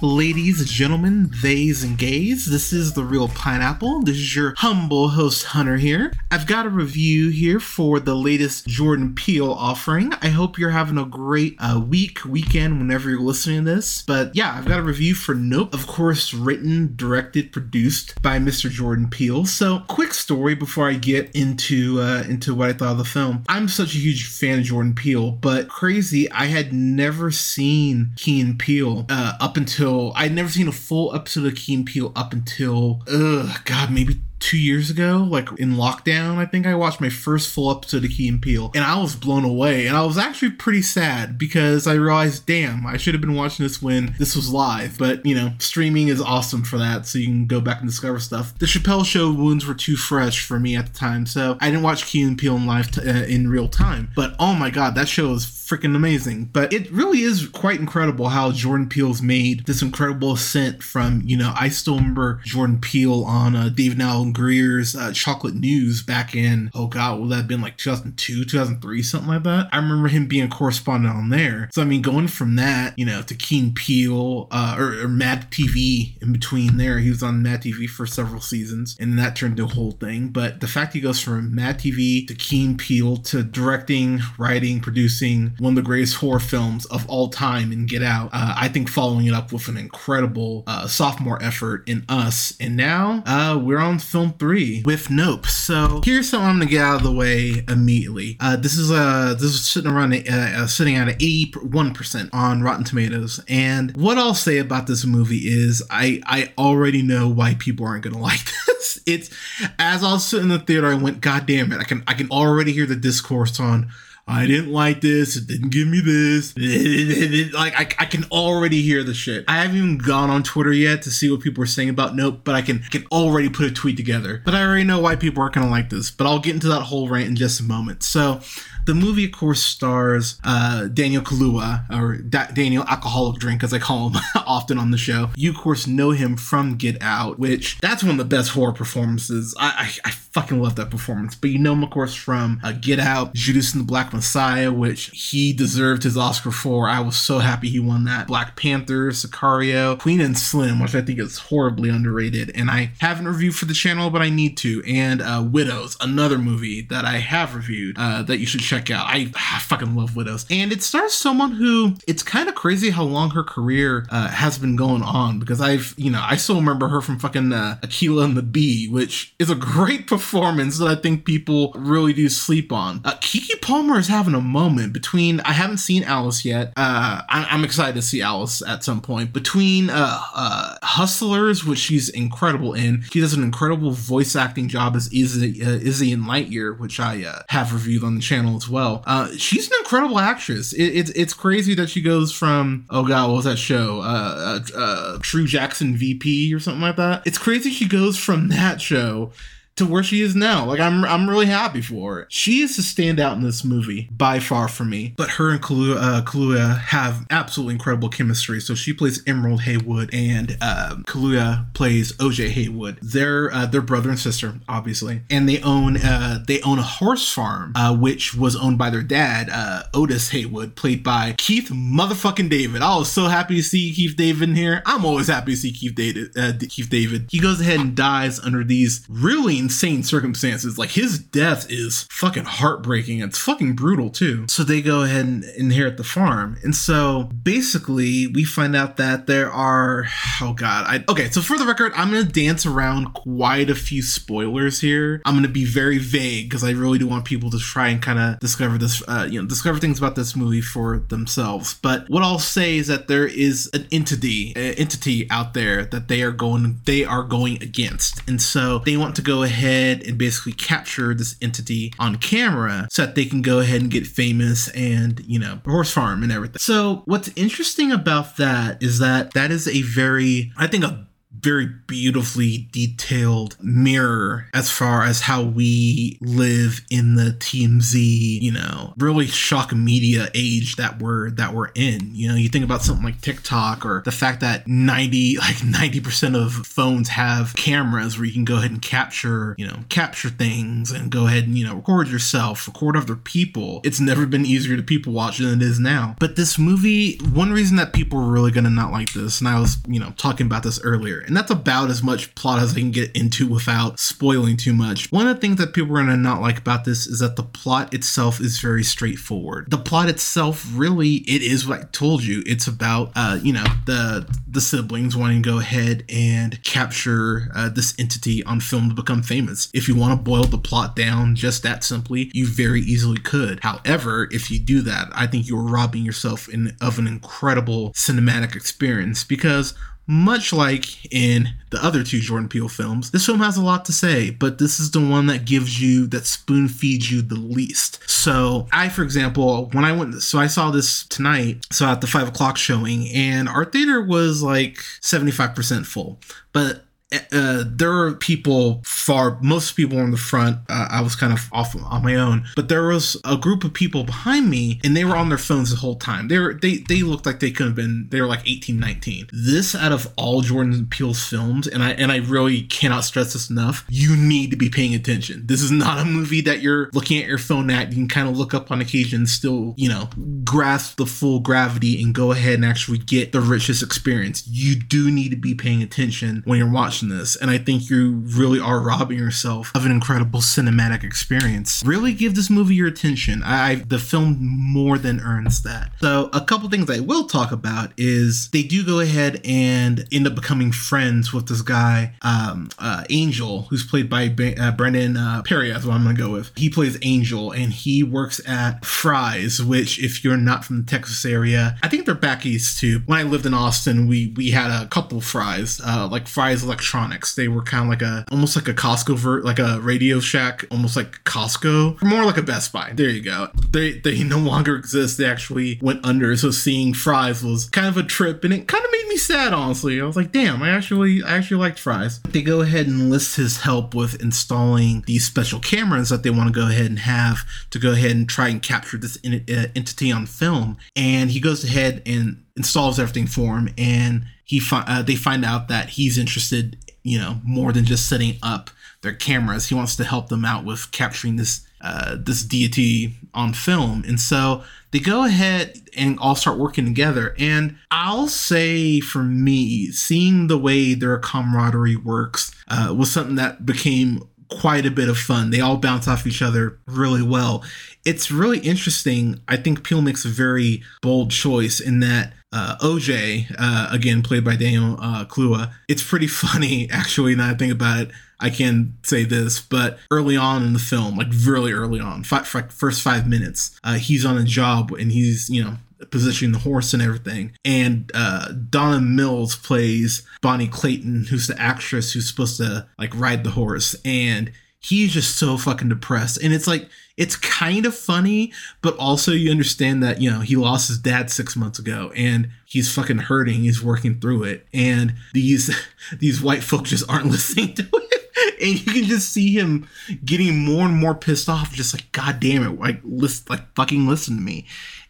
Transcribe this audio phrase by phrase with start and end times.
[0.00, 2.46] Ladies, and gentlemen, theys, and gays.
[2.46, 4.02] This is the Reel Pineapple.
[4.02, 6.12] This is your humble host, Hunter, here.
[6.30, 10.12] I've got a review here for the latest Jordan Peele offering.
[10.22, 14.02] I hope you're having a great uh, week, weekend, whenever you're listening to this.
[14.02, 15.74] But yeah, I've got a review for Nope.
[15.74, 18.70] Of course, written, directed, produced by Mr.
[18.70, 19.46] Jordan Peele.
[19.46, 23.42] So, quick story before I get into uh, into what I thought of the film.
[23.48, 28.40] I'm such a huge fan of Jordan Peele, but crazy, I had never seen Key
[28.40, 32.12] and Peele uh, up until I'd never seen a full episode of Key and Peele
[32.14, 37.00] up until, ugh, God, maybe two years ago, like in lockdown, I think I watched
[37.00, 39.86] my first full episode of Key and Peele, and I was blown away.
[39.86, 43.64] And I was actually pretty sad because I realized, damn, I should have been watching
[43.64, 44.98] this when this was live.
[44.98, 48.18] But you know, streaming is awesome for that, so you can go back and discover
[48.18, 48.56] stuff.
[48.58, 51.82] The Chappelle Show wounds were too fresh for me at the time, so I didn't
[51.82, 54.10] watch Key and Peele in live t- uh, in real time.
[54.14, 56.46] But oh my god, that show is freaking amazing.
[56.46, 61.36] But it really is quite incredible how Jordan Peele's made this incredible ascent from, you
[61.36, 63.98] know, I still remember Jordan Peele on uh, David
[64.32, 69.02] Grier's uh, Chocolate News back in, oh God, would that have been like 2002, 2003,
[69.02, 69.68] something like that?
[69.72, 71.68] I remember him being a correspondent on there.
[71.72, 75.08] So, I mean, going from that, you know, to Key and Peele uh, or, or
[75.08, 79.36] Mad TV in between there, he was on Mad TV for several seasons and that
[79.36, 80.28] turned a whole thing.
[80.28, 84.80] But the fact he goes from Mad TV to Key and Peele to directing, writing,
[84.80, 88.30] producing, one of the greatest horror films of all time in Get Out.
[88.32, 92.76] Uh, I think following it up with an incredible uh, sophomore effort in Us, and
[92.76, 95.46] now uh, we're on film three with Nope.
[95.46, 98.36] So here's something I'm gonna get out of the way immediately.
[98.40, 102.84] Uh, this is uh this is sitting around uh, sitting at 81 percent on Rotten
[102.84, 107.86] Tomatoes, and what I'll say about this movie is I I already know why people
[107.86, 109.00] aren't gonna like this.
[109.06, 109.30] It's
[109.78, 111.80] as I was sitting in the theater, I went, God damn it!
[111.80, 113.90] I can I can already hear the discourse on
[114.28, 115.36] I didn't like this.
[115.36, 116.54] It didn't give me this.
[117.54, 119.44] like I, I can already hear the shit.
[119.48, 122.40] I haven't even gone on Twitter yet to see what people are saying about Nope,
[122.44, 124.42] but I can can already put a tweet together.
[124.44, 126.10] But I already know why people aren't gonna like this.
[126.10, 128.02] But I'll get into that whole rant in just a moment.
[128.02, 128.40] So
[128.88, 133.78] the movie, of course, stars uh, Daniel Kaluuya, or da- Daniel Alcoholic Drink, as I
[133.78, 135.28] call him often on the show.
[135.36, 138.72] You, of course, know him from Get Out, which that's one of the best horror
[138.72, 139.54] performances.
[139.60, 141.34] I, I, I fucking love that performance.
[141.34, 144.72] But you know him, of course, from uh, Get Out, Judas and the Black Messiah,
[144.72, 146.88] which he deserved his Oscar for.
[146.88, 148.26] I was so happy he won that.
[148.26, 152.50] Black Panther, Sicario, Queen and Slim, which I think is horribly underrated.
[152.56, 154.82] And I haven't reviewed for the channel, but I need to.
[154.84, 159.06] And uh, Widows, another movie that I have reviewed uh, that you should check out.
[159.06, 160.46] I, I, fucking love Widows.
[160.50, 164.58] And it stars someone who it's kind of crazy how long her career uh, has
[164.58, 168.24] been going on because I've, you know, I still remember her from fucking uh, Akeelah
[168.24, 172.72] and the Bee, which is a great performance that I think people really do sleep
[172.72, 173.00] on.
[173.04, 176.72] Uh, Keke Palmer is having a moment between, I haven't seen Alice yet.
[176.76, 179.32] Uh, I, am excited to see Alice at some point.
[179.32, 184.96] Between uh, uh, Hustlers, which she's incredible in, she does an incredible voice acting job
[184.96, 188.68] as Izzy, uh, Izzy in Lightyear, which I uh, have reviewed on the channel as
[188.68, 189.02] well.
[189.06, 190.72] Uh, she's an incredible actress.
[190.72, 194.00] It, it's it's crazy that she goes from oh god, what was that show?
[194.00, 197.22] Uh, uh, uh, True Jackson VP or something like that.
[197.26, 199.32] It's crazy she goes from that show
[199.78, 200.64] to where she is now.
[200.64, 202.26] Like I'm I'm really happy for her.
[202.28, 205.14] She is the standout in this movie by far for me.
[205.16, 208.60] But her and Kaluuya, uh, Kaluuya have absolutely incredible chemistry.
[208.60, 212.98] So she plays Emerald Haywood, and uh, Kaluuya plays OJ Haywood.
[213.02, 217.72] They're uh, brother and sister, obviously, and they own uh, they own a horse farm,
[217.74, 222.82] uh, which was owned by their dad, uh, Otis Haywood, played by Keith motherfucking David.
[222.82, 224.82] I was so happy to see Keith David in here.
[224.84, 226.36] I'm always happy to see Keith David.
[226.36, 227.28] Uh, Keith David.
[227.30, 230.78] He goes ahead and dies under these really insane circumstances.
[230.78, 233.20] Like his death is fucking heartbreaking.
[233.20, 234.46] It's fucking brutal too.
[234.48, 236.56] So they go ahead and inherit the farm.
[236.64, 240.06] And so basically we find out that there are
[240.40, 240.86] oh god.
[240.88, 245.20] I okay, so for the record, I'm gonna dance around quite a few spoilers here.
[245.26, 248.18] I'm gonna be very vague because I really do want people to try and kind
[248.18, 251.74] of discover this uh, you know, discover things about this movie for themselves.
[251.82, 256.08] But what I'll say is that there is an entity uh, entity out there that
[256.08, 258.26] they are going they are going against.
[258.26, 262.86] And so they want to go ahead ahead and basically capture this entity on camera
[262.90, 266.30] so that they can go ahead and get famous and, you know, horse farm and
[266.30, 266.58] everything.
[266.58, 271.07] So, what's interesting about that is that that is a very, I think, a
[271.42, 278.94] very beautifully detailed mirror as far as how we live in the TMZ, you know,
[278.98, 282.14] really shock media age that we're that we're in.
[282.14, 286.34] You know, you think about something like TikTok or the fact that 90 like 90%
[286.34, 290.90] of phones have cameras where you can go ahead and capture, you know, capture things
[290.90, 293.80] and go ahead and, you know, record yourself, record other people.
[293.84, 296.16] It's never been easier to people watch than it is now.
[296.18, 299.58] But this movie, one reason that people are really gonna not like this, and I
[299.58, 302.80] was, you know, talking about this earlier, and that's about as much plot as I
[302.80, 305.12] can get into without spoiling too much.
[305.12, 307.42] One of the things that people are gonna not like about this is that the
[307.42, 309.70] plot itself is very straightforward.
[309.70, 312.42] The plot itself really it is what I told you.
[312.46, 317.68] It's about uh, you know, the the siblings wanting to go ahead and capture uh,
[317.68, 319.68] this entity on film to become famous.
[319.74, 323.60] If you want to boil the plot down just that simply, you very easily could.
[323.62, 328.56] However, if you do that, I think you're robbing yourself in, of an incredible cinematic
[328.56, 329.74] experience because
[330.08, 333.92] much like in the other two Jordan Peele films, this film has a lot to
[333.92, 338.00] say, but this is the one that gives you, that spoon feeds you the least.
[338.08, 342.06] So, I, for example, when I went, so I saw this tonight, so at the
[342.06, 346.18] five o'clock showing, and our theater was like 75% full.
[346.54, 350.58] But uh, there are people far most people in the front.
[350.68, 352.44] Uh, i was kind of off on my own.
[352.54, 355.70] But there was a group of people behind me and they were on their phones
[355.70, 356.28] the whole time.
[356.28, 359.28] They were they they looked like they could have been they were like 18 19
[359.32, 363.50] this out of all jordan peele's films and i and i really cannot stress this
[363.50, 365.46] enough you need to be paying attention.
[365.46, 367.88] This is not a movie that you're looking at your phone at.
[367.90, 370.08] You can kind of look up on occasion still you know
[370.44, 374.46] grasp the full gravity and go ahead and actually get the richest experience.
[374.46, 377.90] You do need to be paying attention when you're watching watching this, and I think
[377.90, 381.82] you really are robbing yourself of an incredible cinematic experience.
[381.84, 383.42] Really give this movie your attention.
[383.42, 385.92] I, I the film more than earns that.
[386.00, 390.26] So a couple things I will talk about is they do go ahead and end
[390.26, 395.42] up becoming friends with this guy, um, uh, Angel, who's played by uh, Brendan uh,
[395.42, 395.70] Perry.
[395.70, 396.50] That's what I'm gonna go with.
[396.56, 401.24] He plays Angel, and he works at Fry's, which if you're not from the Texas
[401.24, 403.02] area, I think they're back east too.
[403.06, 406.87] When I lived in Austin, we we had a couple Fry's, uh, like Fry's Electronics
[406.88, 407.34] electronics.
[407.34, 410.64] They were kind of like a almost like a Costco vert, like a Radio Shack,
[410.70, 412.92] almost like Costco, more like a Best Buy.
[412.94, 413.48] There you go.
[413.70, 415.18] They they no longer exist.
[415.18, 416.34] They actually went under.
[416.36, 419.52] So seeing Fry's was kind of a trip, and it kind of made me sad.
[419.52, 422.20] Honestly, I was like, damn, I actually I actually liked Fry's.
[422.22, 426.52] They go ahead and list his help with installing these special cameras that they want
[426.52, 430.10] to go ahead and have to go ahead and try and capture this uh, entity
[430.10, 430.78] on film.
[430.96, 435.44] And he goes ahead and installs everything for him and he fi- uh, they find
[435.44, 438.68] out that he's interested you know more than just setting up
[439.02, 443.52] their cameras he wants to help them out with capturing this uh, this deity on
[443.52, 449.22] film and so they go ahead and all start working together and i'll say for
[449.22, 455.08] me seeing the way their camaraderie works uh, was something that became quite a bit
[455.08, 455.50] of fun.
[455.50, 457.64] They all bounce off each other really well.
[458.04, 459.40] It's really interesting.
[459.48, 464.44] I think Peele makes a very bold choice in that uh, OJ, uh, again played
[464.44, 467.34] by Daniel uh, Kaluuya, it's pretty funny actually.
[467.34, 468.10] Now I think about it,
[468.40, 473.02] I can say this, but early on in the film, like really early on, first
[473.02, 475.74] five minutes, uh, he's on a job and he's you know
[476.10, 477.52] positioning the horse and everything.
[477.64, 483.44] And uh, Donna Mills plays Bonnie Clayton, who's the actress who's supposed to like ride
[483.44, 486.42] the horse, and he's just so fucking depressed.
[486.42, 490.56] And it's like it's kind of funny, but also you understand that you know he
[490.56, 493.60] lost his dad six months ago, and he's fucking hurting.
[493.60, 495.74] He's working through it, and these
[496.18, 498.14] these white folks just aren't listening to it.
[498.60, 499.88] And you can just see him
[500.24, 504.06] getting more and more pissed off, just like, God damn it, like listen, like fucking
[504.06, 504.66] listen to me.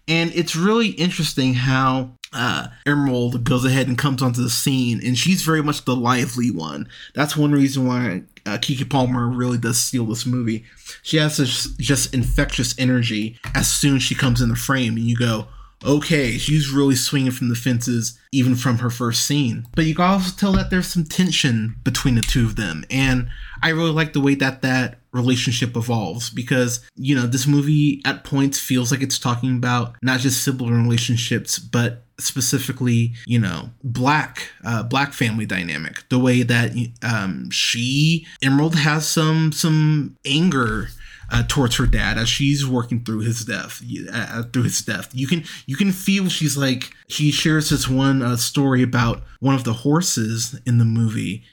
[0.07, 5.17] And it's really interesting how uh, Emerald goes ahead and comes onto the scene, and
[5.17, 6.89] she's very much the lively one.
[7.15, 10.65] That's one reason why uh, Keke Palmer really does steal this movie.
[11.03, 15.05] She has this just infectious energy as soon as she comes in the frame, and
[15.05, 15.49] you go,
[15.85, 19.67] okay, she's really swinging from the fences even from her first scene.
[19.75, 23.29] But you can also tell that there's some tension between the two of them, and
[23.63, 28.25] I really like the way that that relationship evolves because you know this movie at
[28.25, 34.51] points feels like it's talking about not just sibling relationships but specifically you know black
[34.65, 36.73] uh, black family dynamic the way that
[37.03, 40.89] um, she emerald has some some anger
[41.31, 43.83] uh, towards her dad as she's working through his death
[44.13, 45.11] uh, through his death.
[45.13, 49.55] You can you can feel she's like she shares this one uh, story about one
[49.55, 51.45] of the horses in the movie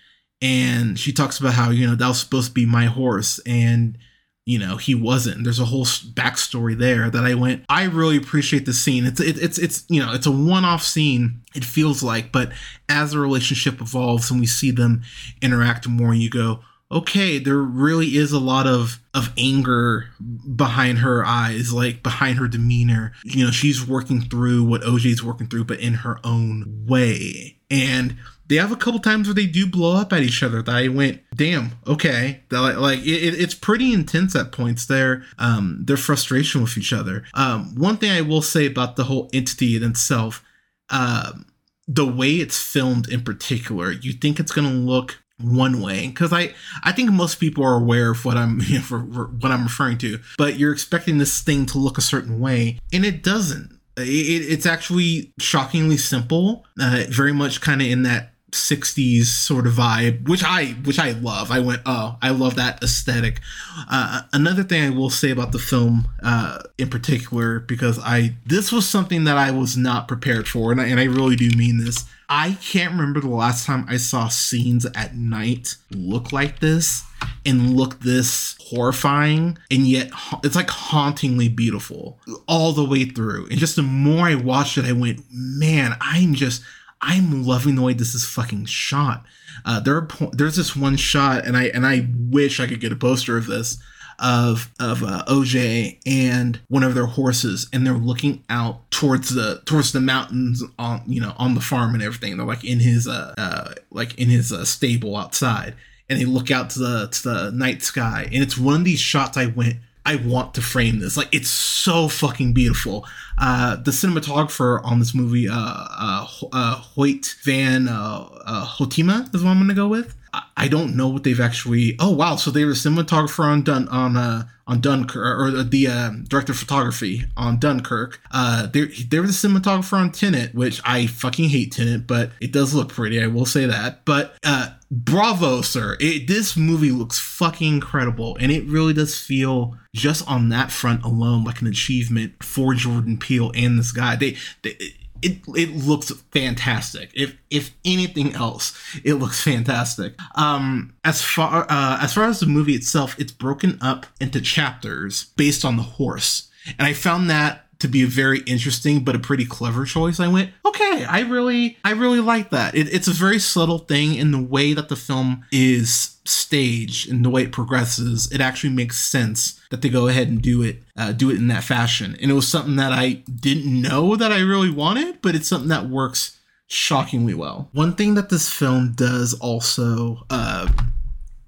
[0.42, 3.98] and she talks about how you know that was supposed to be my horse and
[4.46, 5.44] you know he wasn't.
[5.44, 9.06] There's a whole backstory there that i went i really appreciate the scene.
[9.06, 12.52] It's it, it's it's you know it's a one-off scene it feels like but
[12.88, 15.04] as the relationship evolves and we see them
[15.42, 16.60] interact more you go
[16.92, 20.10] okay there really is a lot of of anger
[20.56, 23.14] behind her eyes like behind her demeanor.
[23.24, 27.58] You know she's working through what oj's working through but in her own way.
[27.72, 30.76] And they have a couple times where they do blow up at each other that
[30.76, 32.44] I went, damn, okay.
[32.52, 34.86] Like, like it, it's pretty intense at points.
[34.86, 37.24] Their um their frustration with each other.
[37.34, 40.44] Um, one thing I will say about the whole entity itself,
[40.90, 41.48] um,
[41.88, 46.54] the way it's filmed in particular, you think it's gonna look one way because I
[46.84, 49.64] I think most people are aware of what I'm you know, for, for what I'm
[49.64, 53.72] referring to, but you're expecting this thing to look a certain way, and it doesn't.
[53.98, 59.74] It, it's actually shockingly simple, uh, very much kind of in that 60s sort of
[59.74, 61.52] vibe which i which i love.
[61.52, 63.42] I went oh i love that aesthetic.
[63.90, 68.72] Uh, another thing i will say about the film uh, in particular because i this
[68.72, 71.84] was something that i was not prepared for and I, and I really do mean
[71.84, 72.06] this.
[72.28, 77.04] I can't remember the last time i saw scenes at night look like this
[77.46, 80.12] and look this horrifying and yet
[80.44, 83.48] it's like hauntingly beautiful all the way through.
[83.50, 86.64] And just the more i watched it i went man i'm just
[87.06, 89.26] I'm loving the way this is fucking shot.
[89.64, 92.82] Uh, there are po- there's this one shot, and I and I wish I could
[92.82, 93.78] get a poster of this
[94.20, 99.62] of of uh, OJ and one of their horses, and they're looking out towards the
[99.66, 102.38] towards the mountains on you know on the farm and everything.
[102.38, 105.76] They're like in his uh, uh like in his uh, stable outside,
[106.10, 109.00] and they look out to the to the night sky, and it's one of these
[109.00, 111.18] shots I went I want to frame this.
[111.18, 113.08] Like it's so fucking beautiful.
[113.38, 119.44] Uh, the cinematographer on this movie, uh, uh, uh Hoyt Van uh, uh, Hoytema is
[119.44, 120.16] what I'm gonna go with.
[120.58, 121.96] I, don't know what they've actually.
[122.00, 122.36] Oh wow!
[122.36, 126.58] So they were cinematographer on Dun on uh on Dunkirk or the uh, director of
[126.58, 128.20] photography on Dunkirk.
[128.32, 132.52] Uh, they they were the cinematographer on Tenet, which I fucking hate Tenet, but it
[132.52, 133.22] does look pretty.
[133.22, 134.06] I will say that.
[134.06, 135.98] But uh, bravo, sir!
[136.00, 141.04] It, this movie looks fucking incredible, and it really does feel just on that front
[141.04, 144.16] alone like an achievement for Jordan Peele and this guy.
[144.16, 144.78] They they
[145.26, 147.10] it it looks fantastic.
[147.14, 150.14] If if anything else, it looks fantastic.
[150.36, 155.26] Um, as far uh, as far as the movie itself, it's broken up into chapters
[155.36, 159.20] based on the horse, and I found that to be a very interesting but a
[159.20, 160.20] pretty clever choice.
[160.20, 162.76] I went, okay, I really, I really like that.
[162.76, 167.24] It, it's a very subtle thing in the way that the film is staged and
[167.24, 168.32] the way it progresses.
[168.32, 171.48] It actually makes sense that they go ahead and do it, uh, do it in
[171.48, 172.18] that fashion.
[172.22, 175.70] And it was something that I didn't know that I really wanted, but it's something
[175.70, 177.70] that works shockingly well.
[177.74, 180.68] One thing that this film does also, uh,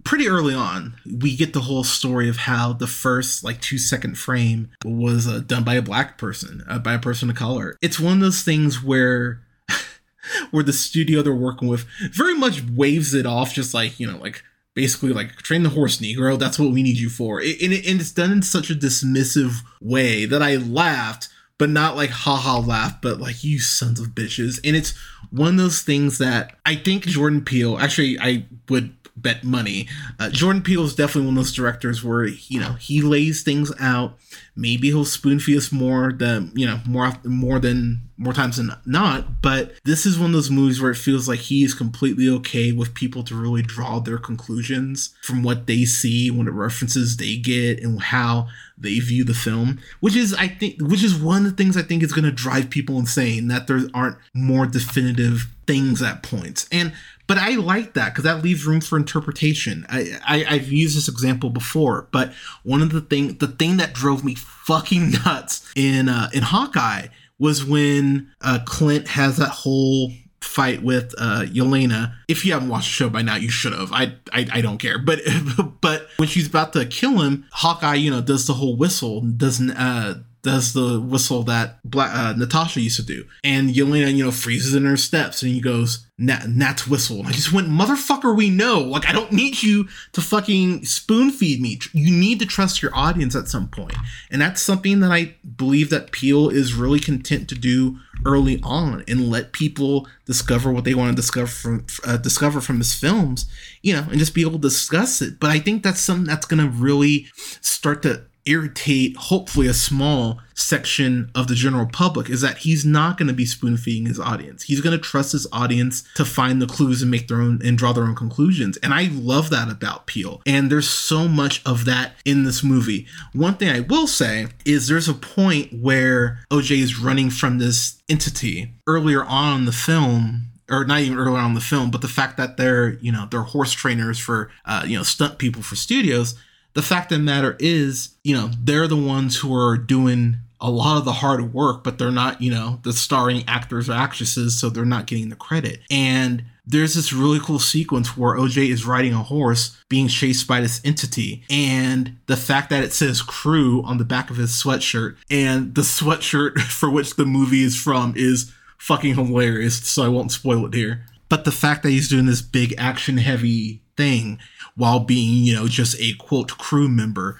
[0.07, 4.17] pretty early on, we get the whole story of how the first like two second
[4.17, 7.77] frame was uh, done by a black person, uh, by a person of color.
[7.81, 9.41] It's one of those things where
[10.51, 14.17] where the studio they're working with very much waves it off, just like you know,
[14.17, 14.43] like
[14.75, 16.39] basically like train the horse, Negro.
[16.39, 17.39] That's what we need you for.
[17.39, 21.95] And, it, and it's done in such a dismissive way that I laughed but not
[21.95, 24.59] like haha laugh, but like you sons of bitches.
[24.63, 24.93] And it's
[25.31, 29.87] one of those things that I think Jordan Peele, actually, I would bet money.
[30.19, 33.71] Uh, Jordan Peele is definitely one of those directors where you know he lays things
[33.79, 34.17] out.
[34.55, 38.71] Maybe he'll spoon feed us more than you know more more than more times than
[38.85, 39.41] not.
[39.41, 42.71] But this is one of those movies where it feels like he is completely okay
[42.71, 47.35] with people to really draw their conclusions from what they see, when the references they
[47.37, 48.47] get, and how
[48.77, 49.79] they view the film.
[49.99, 52.31] Which is I think which is one of the things I think is going to
[52.31, 56.67] drive people insane that there aren't more definitive things at points.
[56.71, 56.93] And
[57.27, 59.85] but I like that because that leaves room for interpretation.
[59.89, 63.93] I, I have used this example before, but one of the thing the thing that
[63.93, 67.07] drove me fucking nuts in uh, in Hawkeye
[67.37, 72.15] was when uh, Clint has that whole fight with uh, Yelena.
[72.27, 73.91] If you haven't watched the show by now, you should have.
[73.91, 74.97] I, I I don't care.
[74.97, 75.19] But
[75.81, 79.71] but when she's about to kill him, Hawkeye, you know, does the whole whistle, doesn't
[79.71, 83.25] uh does the whistle that uh, Natasha used to do.
[83.43, 87.19] And Yelena, you know, freezes in her steps and he goes, Nat's whistle.
[87.19, 88.79] And I just went, motherfucker, we know.
[88.79, 91.79] Like, I don't need you to fucking spoon feed me.
[91.91, 93.93] You need to trust your audience at some point.
[94.31, 99.03] And that's something that I believe that Peele is really content to do early on
[99.07, 103.45] and let people discover what they want to discover from uh, discover from his films,
[103.81, 105.39] you know, and just be able to discuss it.
[105.39, 107.27] But I think that's something that's going to really
[107.61, 113.17] start to irritate hopefully a small section of the general public is that he's not
[113.17, 114.63] going to be spoon feeding his audience.
[114.63, 117.77] He's going to trust his audience to find the clues and make their own and
[117.77, 118.77] draw their own conclusions.
[118.77, 120.41] And I love that about Peele.
[120.45, 123.05] And there's so much of that in this movie.
[123.33, 128.01] One thing I will say is there's a point where OJ is running from this
[128.09, 132.01] entity earlier on in the film or not even earlier on in the film, but
[132.01, 135.61] the fact that they're, you know, they're horse trainers for, uh, you know, stunt people
[135.61, 136.35] for studios.
[136.77, 140.69] The fact of the matter is, you know, they're the ones who are doing a
[140.69, 144.59] lot of the hard work, but they're not, you know, the starring actors or actresses,
[144.59, 145.79] so they're not getting the credit.
[145.89, 150.61] And there's this really cool sequence where OJ is riding a horse being chased by
[150.61, 151.41] this entity.
[151.49, 155.81] And the fact that it says crew on the back of his sweatshirt and the
[155.81, 159.79] sweatshirt for which the movie is from is fucking hilarious.
[159.87, 161.07] So I won't spoil it here.
[161.27, 164.39] But the fact that he's doing this big action heavy thing
[164.75, 167.39] while being, you know, just a quote crew member.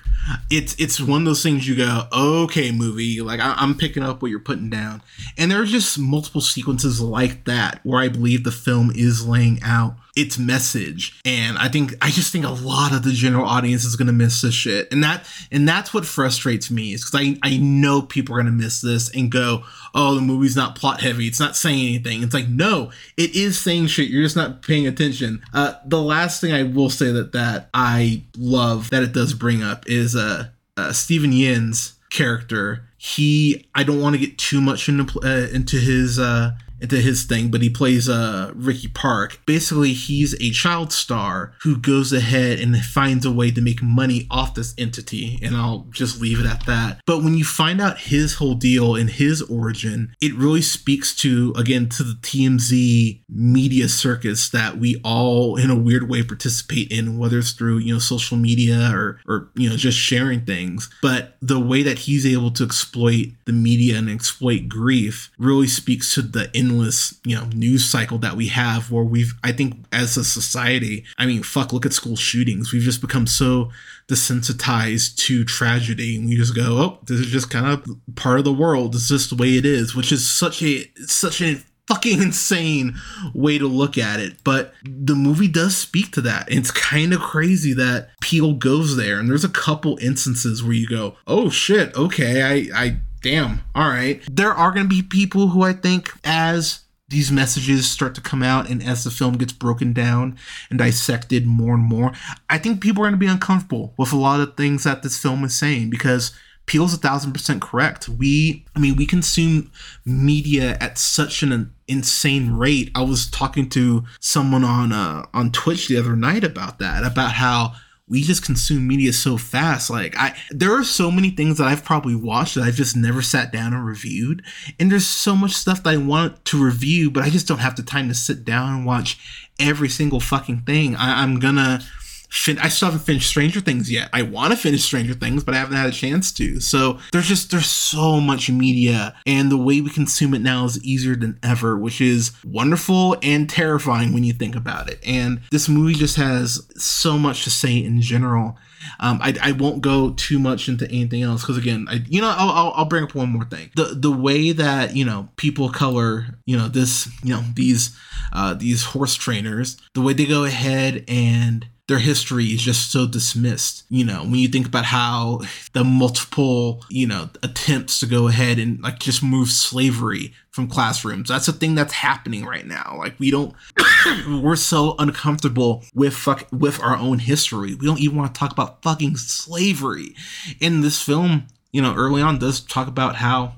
[0.49, 4.21] It's it's one of those things you go okay movie like I, am picking up
[4.21, 5.01] what you're putting down.
[5.37, 9.59] And there are just multiple sequences like that where i believe the film is laying
[9.63, 11.19] out its message.
[11.23, 14.13] And i think i just think a lot of the general audience is going to
[14.13, 14.91] miss this shit.
[14.91, 18.51] And that and that's what frustrates me is because i i know people are going
[18.51, 21.27] to miss this and go oh the movie's not plot heavy.
[21.27, 22.23] It's not saying anything.
[22.23, 24.09] It's like no it is saying shit.
[24.09, 25.43] You're just not paying attention.
[25.53, 29.61] Uh the last thing i will say that that i love that it does bring
[29.61, 30.47] up is uh,
[30.77, 32.83] uh Steven Yeun's character.
[32.97, 37.23] He i don't want to get too much into uh, into his uh into his
[37.23, 39.39] thing, but he plays uh Ricky Park.
[39.45, 44.27] Basically, he's a child star who goes ahead and finds a way to make money
[44.29, 47.01] off this entity, and I'll just leave it at that.
[47.05, 51.53] But when you find out his whole deal and his origin, it really speaks to
[51.57, 57.17] again to the TMZ media circus that we all in a weird way participate in,
[57.17, 60.89] whether it's through, you know, social media or or you know, just sharing things.
[61.01, 66.13] But the way that he's able to exploit the media and exploit grief really speaks
[66.15, 69.85] to the in endless, you know, news cycle that we have where we've, I think,
[69.91, 72.71] as a society, I mean, fuck, look at school shootings.
[72.71, 73.71] We've just become so
[74.07, 78.45] desensitized to tragedy and we just go, oh, this is just kind of part of
[78.45, 78.95] the world.
[78.95, 82.95] It's just the way it is, which is such a, such a fucking insane
[83.33, 84.43] way to look at it.
[84.43, 86.51] But the movie does speak to that.
[86.51, 89.19] It's kind of crazy that Peele goes there.
[89.19, 93.89] And there's a couple instances where you go, oh shit, okay, I, I damn, all
[93.89, 94.21] right.
[94.31, 98.43] There are going to be people who I think, as these messages start to come
[98.43, 100.37] out and as the film gets broken down
[100.69, 102.11] and dissected more and more,
[102.49, 105.21] I think people are going to be uncomfortable with a lot of things that this
[105.21, 106.33] film is saying because
[106.65, 108.09] Peele's a thousand percent correct.
[108.09, 109.71] We, I mean, we consume
[110.05, 112.91] media at such an insane rate.
[112.93, 117.31] I was talking to someone on uh, on Twitch the other night about that, about
[117.31, 117.73] how
[118.09, 119.89] we just consume media so fast.
[119.89, 123.21] Like I there are so many things that I've probably watched that I've just never
[123.21, 124.43] sat down and reviewed.
[124.79, 127.75] And there's so much stuff that I want to review, but I just don't have
[127.75, 129.19] the time to sit down and watch
[129.59, 130.95] every single fucking thing.
[130.95, 131.81] I, I'm gonna
[132.29, 134.09] fin- I still haven't finished Stranger Things yet.
[134.13, 136.59] I want to finish Stranger Things, but I haven't had a chance to.
[136.59, 140.83] So there's just there's so much media, and the way we consume it now is
[140.83, 144.99] easier than ever, which is wonderful and terrifying when you think about it.
[145.05, 148.57] And this movie just has so much to say in general.
[148.99, 152.29] Um, I, I won't go too much into anything else because again, I you know
[152.29, 153.71] I'll, I'll, I'll bring up one more thing.
[153.75, 157.97] The the way that you know people color you know this you know these
[158.33, 163.07] uh, these horse trainers, the way they go ahead and their history is just so
[163.07, 163.83] dismissed.
[163.89, 165.41] You know, when you think about how
[165.73, 171.29] the multiple, you know, attempts to go ahead and like just move slavery from classrooms.
[171.29, 172.95] That's a thing that's happening right now.
[172.97, 173.53] Like we don't
[174.27, 177.75] we're so uncomfortable with fuck with our own history.
[177.75, 180.15] We don't even want to talk about fucking slavery.
[180.59, 183.53] In this film, you know, early on does talk about how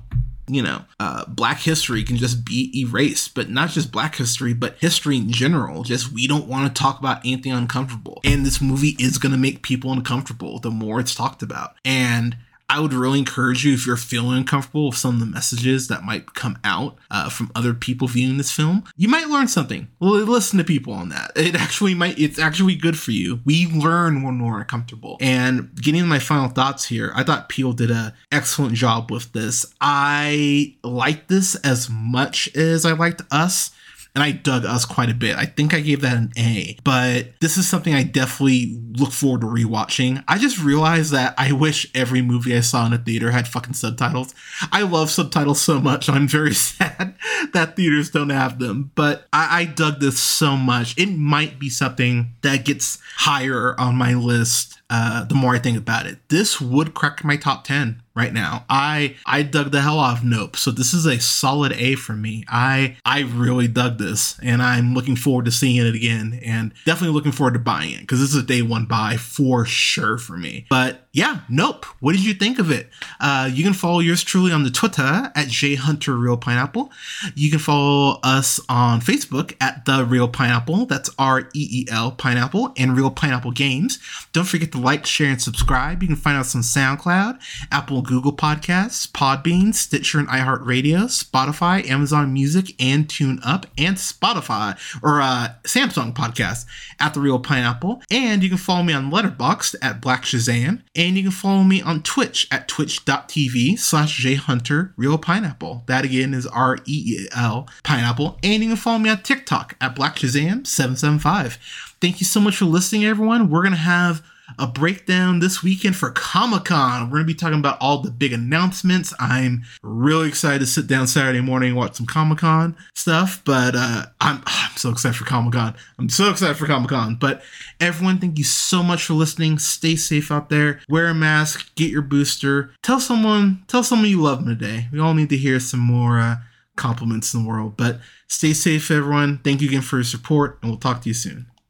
[0.54, 4.76] you know, uh, black history can just be erased, but not just black history, but
[4.78, 5.84] history in general.
[5.84, 8.20] Just we don't want to talk about anything uncomfortable.
[8.24, 11.76] And this movie is going to make people uncomfortable the more it's talked about.
[11.84, 12.36] And
[12.70, 16.04] I would really encourage you if you're feeling uncomfortable with some of the messages that
[16.04, 19.88] might come out uh, from other people viewing this film, you might learn something.
[19.98, 21.32] Listen to people on that.
[21.34, 22.16] It actually might.
[22.16, 23.40] It's actually good for you.
[23.44, 25.16] We learn when we're uncomfortable.
[25.20, 29.66] And getting my final thoughts here, I thought Peele did an excellent job with this.
[29.80, 33.72] I like this as much as I liked Us
[34.14, 35.36] and I dug Us quite a bit.
[35.36, 39.42] I think I gave that an A, but this is something I definitely look forward
[39.42, 40.22] to rewatching.
[40.28, 43.74] I just realized that I wish every movie I saw in a theater had fucking
[43.74, 44.34] subtitles.
[44.72, 46.08] I love subtitles so much.
[46.08, 47.14] I'm very sad
[47.52, 50.96] that theaters don't have them, but I, I dug this so much.
[50.98, 55.78] It might be something that gets higher on my list uh, the more I think
[55.78, 56.18] about it.
[56.28, 58.64] This would crack my top 10 right now.
[58.68, 60.56] I I dug the hell off Nope.
[60.56, 62.44] So this is a solid A for me.
[62.48, 67.14] I I really dug this and I'm looking forward to seeing it again and definitely
[67.14, 70.36] looking forward to buying it because this is a day one buy for sure for
[70.36, 70.66] me.
[70.68, 71.86] But yeah, Nope.
[71.98, 72.88] What did you think of it?
[73.18, 76.88] Uh, you can follow yours truly on the Twitter at jhunterreelpineapple.
[77.34, 80.86] You can follow us on Facebook at the Reel Pineapple.
[80.86, 83.98] That's R E E L Pineapple and Reel Pineapple Games.
[84.32, 86.02] Don't forget to like, share, and subscribe.
[86.02, 87.40] You can find us on SoundCloud,
[87.72, 95.20] Apple Google Podcasts, Podbean, Stitcher and iHeartRadio, Spotify, Amazon Music, and TuneUp, and Spotify or
[95.20, 96.66] uh, Samsung Podcast
[97.00, 98.02] at the Reel Pineapple.
[98.10, 101.80] And you can follow me on Letterboxd at Black Shazam, and you can follow me
[101.80, 105.82] on Twitch at twitch.tv slash jhunter Reel Pineapple.
[105.86, 109.76] That again is R E E L Pineapple, and you can follow me on TikTok
[109.80, 111.54] at Black Shazam 775.
[112.02, 113.48] Thank you so much for listening, everyone.
[113.48, 114.22] We're gonna have
[114.58, 117.04] a breakdown this weekend for Comic Con.
[117.04, 119.14] We're going to be talking about all the big announcements.
[119.18, 123.74] I'm really excited to sit down Saturday morning and watch some Comic Con stuff, but
[123.76, 125.74] uh, I'm, I'm so excited for Comic Con.
[125.98, 127.16] I'm so excited for Comic Con.
[127.16, 127.42] But
[127.80, 129.58] everyone, thank you so much for listening.
[129.58, 130.80] Stay safe out there.
[130.88, 131.74] Wear a mask.
[131.74, 132.72] Get your booster.
[132.82, 134.88] Tell someone, tell someone you love them today.
[134.92, 136.36] We all need to hear some more uh,
[136.76, 137.76] compliments in the world.
[137.76, 139.38] But stay safe, everyone.
[139.38, 141.50] Thank you again for your support, and we'll talk to you soon.